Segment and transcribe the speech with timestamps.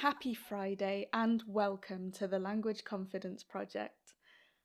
[0.00, 4.14] Happy Friday, and welcome to the Language Confidence Project.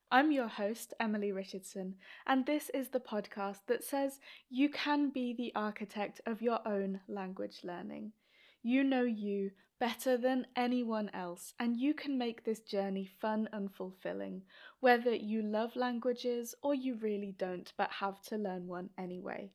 [0.09, 1.95] I'm your host, Emily Richardson,
[2.25, 7.01] and this is the podcast that says you can be the architect of your own
[7.09, 8.13] language learning.
[8.63, 13.69] You know you better than anyone else, and you can make this journey fun and
[13.69, 14.41] fulfilling,
[14.79, 19.51] whether you love languages or you really don't but have to learn one anyway.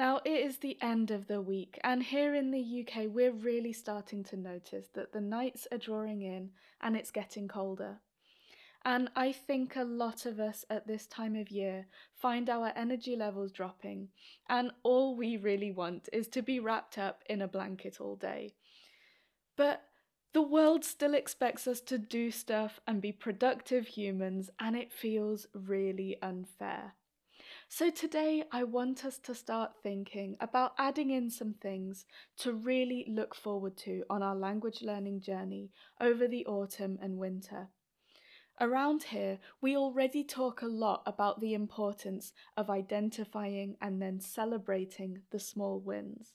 [0.00, 3.74] Now, it is the end of the week, and here in the UK, we're really
[3.74, 8.00] starting to notice that the nights are drawing in and it's getting colder.
[8.82, 13.14] And I think a lot of us at this time of year find our energy
[13.14, 14.08] levels dropping,
[14.48, 18.54] and all we really want is to be wrapped up in a blanket all day.
[19.54, 19.82] But
[20.32, 25.46] the world still expects us to do stuff and be productive humans, and it feels
[25.52, 26.94] really unfair.
[27.72, 32.04] So, today I want us to start thinking about adding in some things
[32.38, 37.68] to really look forward to on our language learning journey over the autumn and winter.
[38.60, 45.22] Around here, we already talk a lot about the importance of identifying and then celebrating
[45.30, 46.34] the small wins.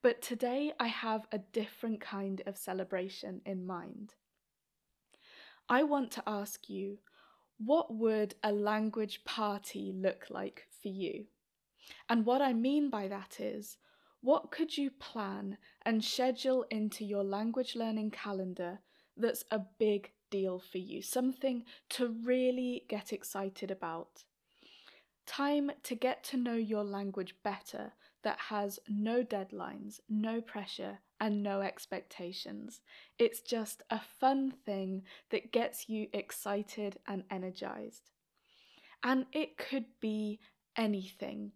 [0.00, 4.14] But today I have a different kind of celebration in mind.
[5.68, 7.00] I want to ask you
[7.58, 11.26] what would a language party look like for you?
[12.08, 13.76] And what I mean by that is,
[14.20, 18.80] what could you plan and schedule into your language learning calendar
[19.16, 24.24] that's a big deal for you, something to really get excited about.
[25.26, 31.42] Time to get to know your language better that has no deadlines, no pressure, and
[31.42, 32.80] no expectations.
[33.18, 38.10] It's just a fun thing that gets you excited and energized.
[39.02, 40.40] And it could be
[40.76, 41.52] anything.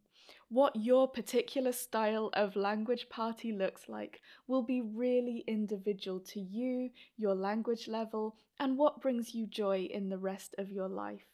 [0.48, 6.90] What your particular style of language party looks like will be really individual to you,
[7.16, 11.26] your language level, and what brings you joy in the rest of your life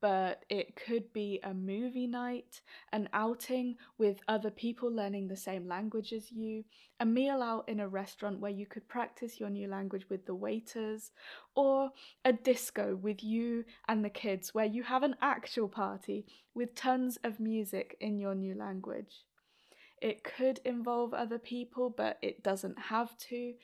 [0.00, 2.60] but it could be a movie night,
[2.92, 6.64] an outing with other people learning the same language as you,
[7.00, 10.34] a meal out in a restaurant where you could practice your new language with the
[10.34, 11.10] waiters,
[11.54, 11.90] or
[12.24, 17.18] a disco with you and the kids where you have an actual party with tons
[17.24, 19.24] of music in your new language.
[20.00, 23.54] It could involve other people, but it doesn't have to.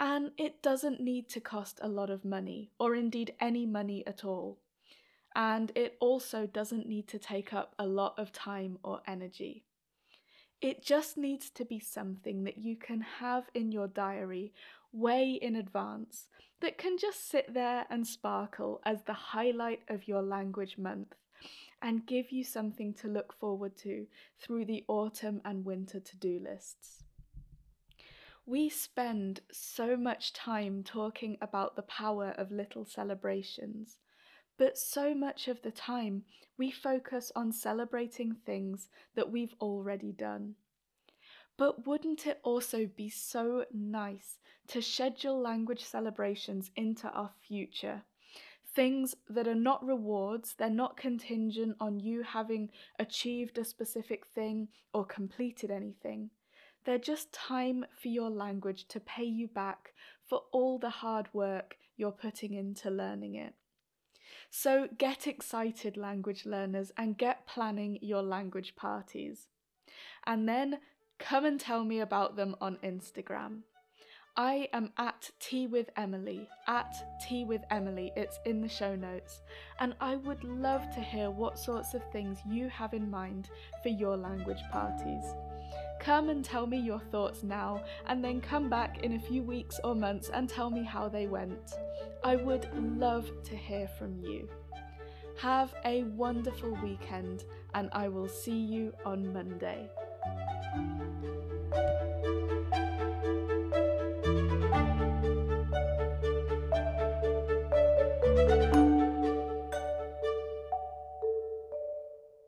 [0.00, 4.24] And it doesn't need to cost a lot of money, or indeed any money at
[4.24, 4.58] all
[5.38, 9.62] and it also doesn't need to take up a lot of time or energy.
[10.60, 14.52] It just needs to be something that you can have in your diary
[14.92, 16.26] way in advance
[16.60, 21.14] that can just sit there and sparkle as the highlight of your language month
[21.82, 24.06] and give you something to look forward to
[24.40, 27.04] through the autumn and winter to do lists.
[28.44, 33.98] We spend so much time talking about the power of little celebrations,
[34.58, 36.24] but so much of the time,
[36.58, 40.56] we focus on celebrating things that we've already done.
[41.56, 48.02] But wouldn't it also be so nice to schedule language celebrations into our future?
[48.74, 54.68] Things that are not rewards, they're not contingent on you having achieved a specific thing
[54.92, 56.30] or completed anything.
[56.84, 59.94] They're just time for your language to pay you back
[60.26, 63.54] for all the hard work you're putting into learning it.
[64.50, 69.48] So get excited, language learners, and get planning your language parties.
[70.26, 70.78] And then
[71.18, 73.62] come and tell me about them on Instagram.
[74.38, 76.94] I am at Tea with Emily, at
[77.26, 79.40] Tea with Emily, it's in the show notes,
[79.80, 83.50] and I would love to hear what sorts of things you have in mind
[83.82, 85.24] for your language parties.
[86.08, 89.78] Come and tell me your thoughts now, and then come back in a few weeks
[89.84, 91.74] or months and tell me how they went.
[92.24, 92.66] I would
[92.98, 94.48] love to hear from you.
[95.36, 97.44] Have a wonderful weekend,
[97.74, 99.86] and I will see you on Monday.